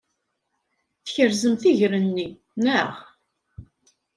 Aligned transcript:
Tkerzemt 1.05 1.63
iger-nni, 1.71 2.27
naɣ? 2.63 2.89